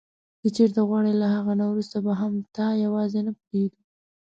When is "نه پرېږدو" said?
3.27-3.81